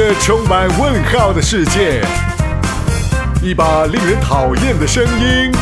[0.00, 2.02] 个充满问号的世界，
[3.42, 5.52] 一把令人讨厌的声音，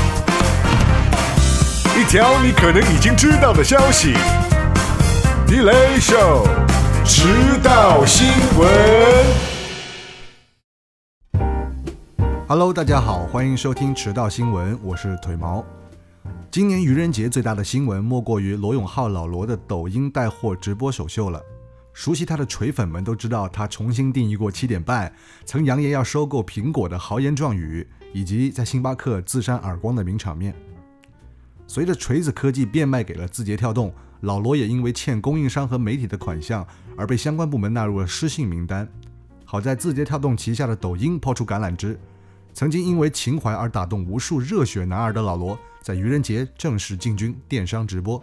[1.98, 4.14] 一条你可能已经知道的消息。
[5.48, 6.46] Delay Show，
[7.04, 7.26] 迟
[7.64, 9.26] 到新闻。
[12.46, 15.64] Hello，大家好，欢迎收听迟到新闻，我是腿毛。
[16.48, 21.42] 今年愚人节最大的新闻莫过于罗永浩老罗的抖音带货直播首秀了。
[21.98, 25.12] 熟悉他的锤粉们都知道，他重新定义过七点半，
[25.44, 30.54] 曾扬言要收购苹果的豪言壮语，以及在星巴克自扇耳光的名场面。
[31.66, 36.64] 随着锤子科技变卖给了字节跳动，老罗也因为欠供应商和媒体的款项
[36.96, 38.88] 而被相关部门纳入了失信名单。
[39.44, 41.98] 好在字节跳动旗下的抖音抛出橄榄枝，
[42.54, 48.22] 曾经因为情怀而打动无数热血男儿的老罗，在愚人节正式进军电商直播。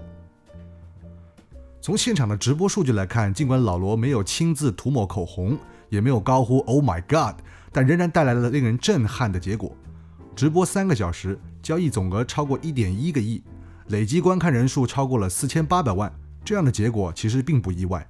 [1.85, 5.55] 从现场的直播数据来看，尽管老罗没有亲自涂抹口红，
[5.89, 7.35] 也没有高呼 “Oh my God”，
[7.71, 9.71] 但仍然带来了令人震撼的结果。
[10.35, 13.43] 直播三个小时，交易总额超过一点一个亿，
[13.89, 16.11] 累计观看人数超过了四千八百万。
[16.43, 18.09] 这样的结果其实并不意外。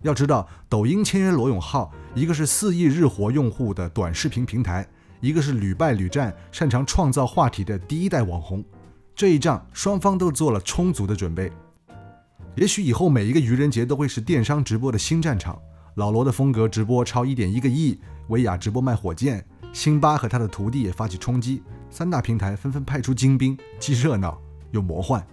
[0.00, 4.88] 要知道，抖音签约罗永浩，一个是四亿日活用户的短视频平台，
[5.20, 8.64] 一个是屡败屡战、擅长创造话题的第一代网红。
[9.14, 11.52] 这一仗，双方都做了充足的准备。
[12.56, 15.58] 也许以后每一个愚人节都会是电商直播的新战场。
[15.94, 17.98] 老罗的风格直播超一点一个亿，
[18.28, 24.40] 薇娅直播卖火箭，辛巴和他的徒弟也发起冲击，三大平台纷纷派出精兵，既热闹
[24.72, 25.24] 又魔幻。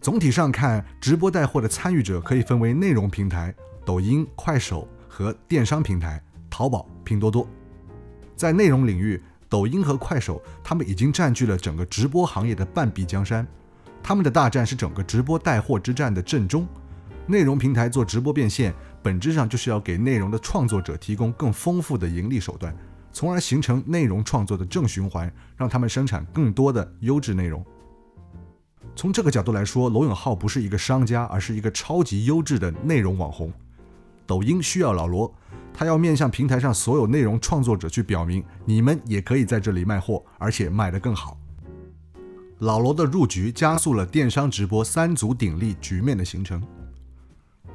[0.00, 7.48] 总体上看，直播带货的参与者可以分为内容平台抖音、快手和电商平台淘宝、拼多多。
[8.36, 13.46] 在内容领域，抖音和快手他们已经占据了整个直播行业的半壁江山。
[14.08, 16.66] 他们的大战是整个直播带货之战的正中。
[17.26, 22.74] 内容平台做直播变现，本质上就是要给内容的创作者提供更丰富的盈利手段，
[23.12, 27.62] 从而形成内容创作的正循环，让他们生产更多的优质内容。
[28.96, 33.52] 从这个角度来说，罗永浩不是一个商家，而是一个超级优质的内容网红。
[34.26, 35.30] 抖音需要老罗，
[35.74, 41.36] 他要面向平台上所有内容创作者去表明，你们也可以在这里卖货，而且卖得更好。
[42.60, 46.60] 老罗的入局加速了电商直播三足鼎立局面的形成。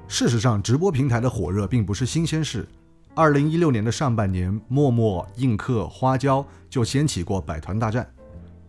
[0.10, 2.68] 事实上，直播平台的火热并不是新鲜事。
[3.16, 8.06] 二零一六年的上半年，陌陌、映客、花椒就掀起过百团大战，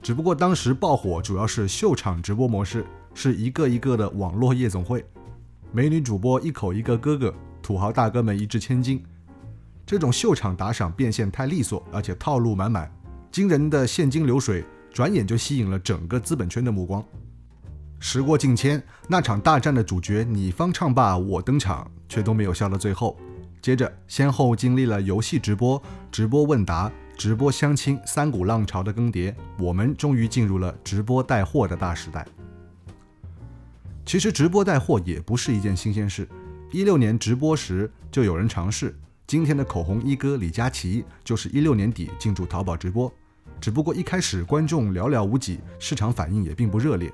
[0.01, 5.05] 只不过当时爆火主要是秀场直播模式，是一个一个的网络夜总会，
[5.73, 9.03] 美女主播一口一个哥哥，土豪大哥们一掷千金。
[9.85, 12.89] 这种秀场打赏变现太利索，而且套路满满，
[13.33, 14.65] 惊人的现金流水。
[14.95, 17.05] 转眼就吸引了整个资本圈的目光。
[17.99, 23.19] 时过境迁，那场大战的主角你方唱罢我登场，却都没有笑到最后。
[23.61, 32.25] 接着，先后经历了游戏直播、直播问答、直播相亲三股浪潮的更迭，我们终于进入了直播带货的大时代。
[34.07, 36.29] 其实，直播带货也不是一件新鲜事。
[36.71, 38.97] 一六年直播时就有人尝试，
[39.27, 43.13] 今天的口红一哥李佳琦就是一六年底进驻淘宝直播。
[43.65, 47.11] 只不过一开始观众寥寥无几，市场反应也并不热烈。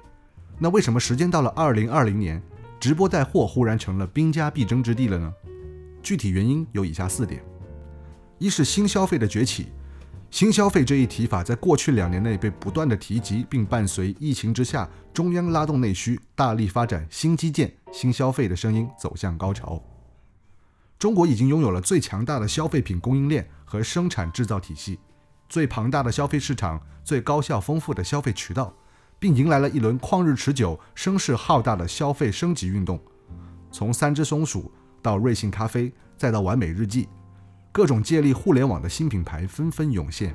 [0.59, 2.43] 那为什么时间到了二零二零年，
[2.81, 5.33] 直播带货忽然成了兵家必争之地了呢？
[6.03, 7.41] 具体原因有以下四点：
[8.41, 9.69] 一是新消费的崛起。
[10.33, 19.81] 新消费这一提法在过去两年内被不断的提及，并伴随疫情之下，中央拉动内需，大力发展新基建、新消费的声音走向高潮。
[20.99, 24.99] 中国已经拥有了最强大的消费品供应链和生产制造体系。
[25.51, 28.73] 最庞大的消费市场，最高效丰富的消费渠道，
[29.19, 32.99] 并迎来了一轮旷日持久、声势浩大的消费升级运动。
[33.73, 34.71] 从三只松鼠
[35.03, 37.09] 到瑞幸咖啡，再到完美日记，
[37.73, 40.33] 各种借力互联网的新品牌纷纷涌现。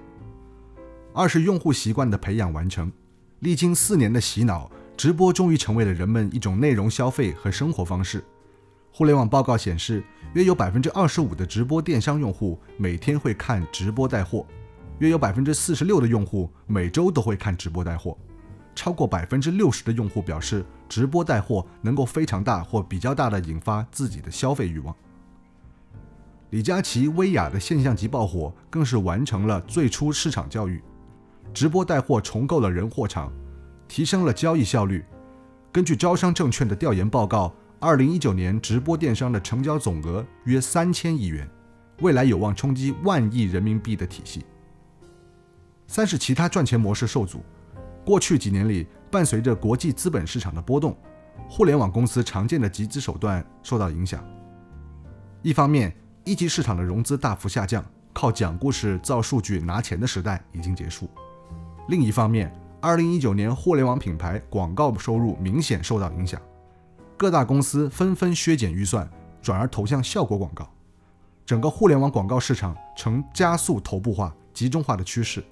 [1.13, 2.91] 二是用户习惯的培养完成，
[3.39, 8.21] 历经四年的洗脑，直播终于成为了人们一种内容消费和生活方式。
[8.91, 14.45] 互联网报告显示，约有百分之二十五的直播电商用户每天会看直播带货。
[14.99, 18.17] 约有百分之四十六的用户每周都会看直播带货，
[18.73, 24.95] 超过百分之六十的用户表示，直播带货能够非常大或比较大的引发自己的消费欲望。
[26.51, 30.81] 李佳琦、薇娅的现象级爆火，更是完成了最初市场教育。
[31.53, 33.31] 直播带货重构了人货场，
[33.89, 35.03] 提升了交易效率。
[35.73, 41.49] 根据招商证券的调研报告，二零一九年直播电商的成交总额约三千亿元，
[41.99, 44.45] 未来有望冲击万亿人民币的体系。
[45.87, 47.43] 三是其他赚钱模式受阻。
[48.05, 50.95] 过去几年里，伴随着国际资本市场的波动，
[51.49, 54.23] 互联网公司常见的集资手段受到影响。
[55.41, 57.83] 一方面，一级市场的融资大幅下降，
[58.13, 61.09] 靠讲故事造数据拿钱的时代已经结束。
[61.87, 66.39] 另一方面，二零一九年互联网品牌广告收入明显受到影响，
[67.17, 69.09] 各大公司纷纷削减预算，
[69.41, 70.71] 转而投向效果广告，
[71.45, 75.43] 整个互联网广告市场呈加速头部化、集中化的趋势。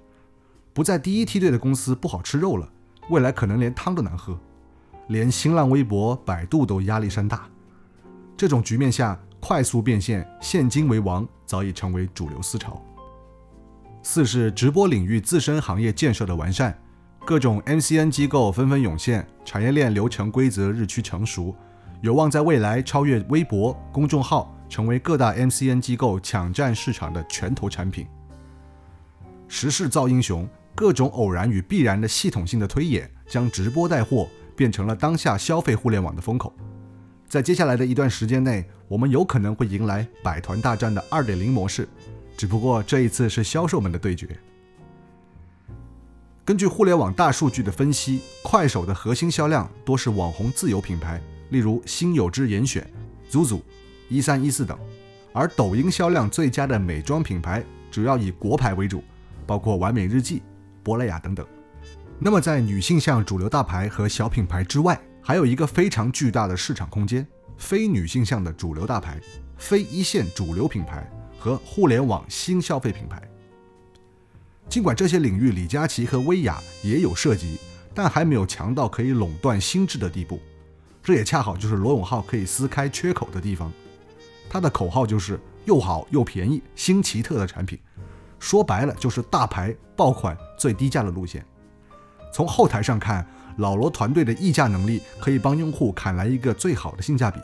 [0.74, 2.68] 不在第一梯队的公司不好吃肉了，
[3.10, 4.38] 未来可能连汤都难喝，
[5.08, 7.48] 连新浪微博、百度都压力山大。
[8.36, 12.82] 这种局面下，快速变现、现金为王早已成为主流思潮。
[14.02, 16.78] 四是直播领域自身行业建设的完善，
[17.24, 21.56] 各种 MCN 机构纷纷涌现，产业链流程规则日趋成熟，
[22.02, 28.08] 有望在未来超越微博、公众号，成为各大 MCN 机构抢占市场的拳头产品。
[29.48, 36.54] 时势造英雄，各种偶然与必然的系统性的推演，将直播带货变成了当下消费互联网的风口。
[37.28, 41.88] 在接下来的一段时间内，我们有可能会迎来百团大战的二点零模式，
[42.38, 44.38] 只不过这一次是销售们的对决。
[46.46, 52.86] 根据互联网大数据的分析，快手的核心销量多是网红自有品牌，例如新有之严选、
[53.32, 53.62] Zuzu、
[54.10, 54.78] 一三一四等；
[55.32, 59.04] 而抖音销量最佳的美妆品牌主要以国牌为主，
[59.48, 60.44] 包括完美日记、
[60.84, 61.46] 珀莱雅等等。
[62.20, 67.26] 那么在女性向主流大牌和小品牌之外，还有一个非常巨大的市场空间：
[67.58, 69.20] 非女性向的主流大牌、
[69.58, 71.10] 非一线主流品牌
[71.40, 73.22] 和互联网新消费品牌。
[74.70, 77.58] 尽管这些领域李佳琦和薇娅也有涉及，
[77.94, 80.40] 但还没有强到可以垄断心智的地步。
[81.02, 83.72] 这也恰好就是罗永浩可以撕开缺口的地方。
[84.50, 87.78] 他的口号就是又好又便宜、新奇特的产品，
[88.44, 91.46] 说白了就是大牌爆款最低价的路线。
[92.34, 93.26] 从后台上看。
[93.58, 97.40] 老罗团队的议价能力可以帮用户砍来一个最好的性价比。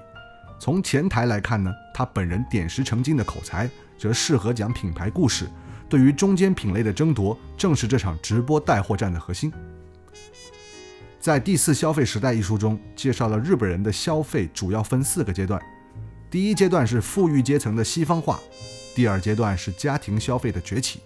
[0.59, 5.47] 从前台来看呢，他本人点石成金的口才则适合讲品牌故事。
[5.87, 9.53] 对于中间品类的争夺，正是这场直播带货战的核心。
[11.19, 15.61] 在《第四消费时代》一书中，介绍了日本人的消费主要分四个阶段：
[16.31, 18.39] 第一阶段是富裕阶层的西方化；
[18.95, 21.00] 第二阶段是家庭消费的崛起；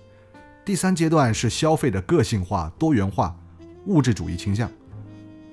[0.66, 3.38] 第三阶段是消费的个性化、多元化、
[3.86, 4.72] 物质主义倾向。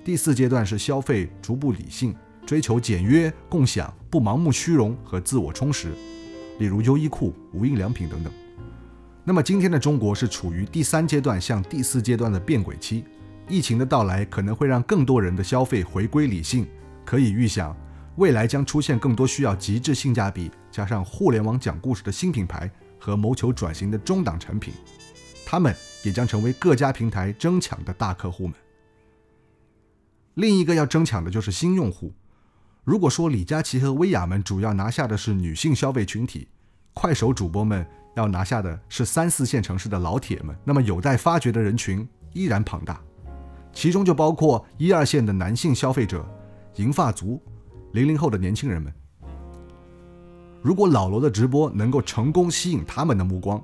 [0.05, 2.15] 第四阶段是消费逐步理性，
[2.47, 5.93] 追求简约、共享，不盲目虚荣和自我充实，
[6.59, 8.33] 例如优衣库、无印良品等等。
[9.23, 13.05] 那么今天的中国是处于第三阶段向第四阶段的变轨期，
[13.49, 16.67] 疫情的到来可能会让更多人的消费回归理性，
[17.05, 17.77] 可以预想，
[18.17, 24.73] 未来将出现更多需要极致性价比加上互联网讲故事的新品牌和谋求转型的中档产品，
[25.45, 28.55] 他们也将成为各家平台争抢的大客户们。
[30.35, 32.13] 另一个要争抢的就是新用户。
[32.85, 36.49] 如果说李佳琦和薇娅们主要拿下的是女性消费群体，
[36.95, 43.01] 快手主播们要拿下的是三四线城市的老铁们，那么有待发掘的人群依然庞大，
[43.73, 46.27] 其中就包括一二线的男性消费者、
[46.77, 47.41] 银发族、
[47.93, 48.93] 零零后的年轻人们。
[50.63, 53.63] 如果老罗的直播能够成功吸引他们的目光，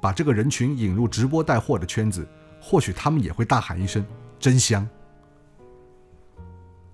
[0.00, 2.26] 把这个人群引入直播带货的圈子，
[2.60, 4.04] 或许他们也会大喊一声
[4.38, 4.88] “真香”。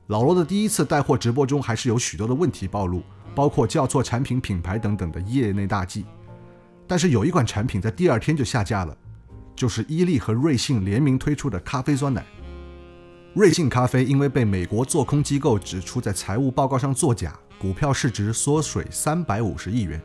[0.09, 3.03] 老罗的第一次带货直播中，还是有许多的问题暴露，
[3.35, 6.07] 包括叫错产品品牌等等的业内大忌。
[6.87, 8.97] 但是有一款产品在第二天就下架了，
[9.55, 12.25] 就是伊利和瑞幸联名推出的咖啡酸奶。
[13.35, 20.01] 瑞幸咖啡因为被美国做空机构指出在财务报告上作假，股票市值缩水三百五十亿元。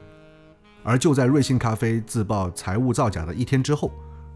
[0.84, 3.92] 而就在瑞幸咖啡自曝财务造假的一天之后，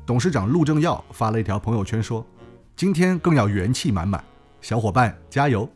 [0.05, 2.25] 董事长陆正耀发了一条朋友圈说
[2.75, 4.23] ：“今天更要元气满满。”
[4.61, 5.67] 小伙伴加油！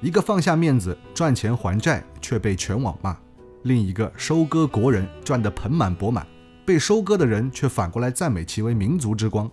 [0.00, 3.16] 一个放下面子赚钱还债却被全网骂，
[3.62, 6.26] 另一个收割国人赚得盆满钵满，
[6.64, 9.50] 被收割的人却反过来赞美其为民族之光。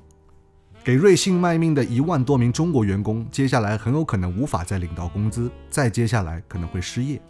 [0.84, 7.22] 给瑞幸卖命的一万多名中国员工，接下来很有可能无法再领到工资，再接下来可能会失业。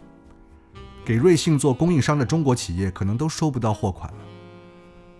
[1.04, 4.18] 给瑞幸做供应商的中国企业可能都收不到货款了。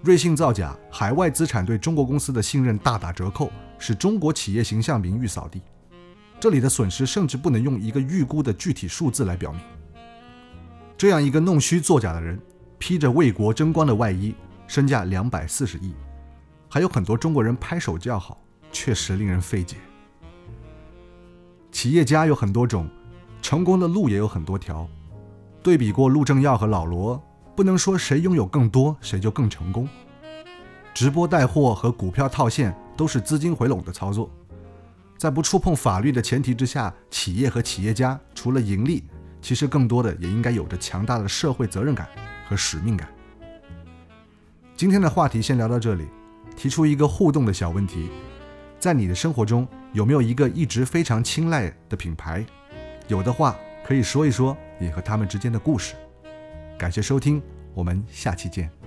[0.03, 3.51] 瑞幸造假，海外资产对中国公司的信任大打折扣。
[3.77, 5.61] 使中国企业形象名誉扫地，
[6.41, 9.61] 这里的损失甚至不能用一个预估的具体数字来表明。
[10.97, 12.41] 这样一个弄虚作假的人，
[12.79, 14.35] 披着为国争光的外衣，
[14.67, 15.93] 身价两百四十亿，
[16.75, 18.37] 还有很多中国人拍手叫好，
[18.73, 19.77] 确实令人费解。
[21.71, 22.91] 企业家有很多种，
[23.41, 24.85] 成功的路也有很多条。
[25.63, 27.23] 对比过陆正耀和老罗，
[27.55, 29.89] 不能说谁拥有更多，谁就更成功。
[30.93, 34.29] 直播带货和股票套现都是资金回笼的操作，
[35.17, 39.05] 在不触碰法律的前提之下，企业和企业家除了盈利，
[39.41, 42.09] 其实更多的也应该有着强大的社会责任感
[42.49, 43.09] 和使命感。
[44.77, 46.09] 今天的话题先聊到这里，
[46.57, 48.09] 提出一个互动的小问题：
[48.79, 52.45] 在你的生活中有没有一个一直非常青睐的品牌？
[53.09, 55.95] 有的话可以说一说你和他们之间的故事。
[56.79, 57.43] 感谢收听，
[57.75, 58.84] 我们下期见。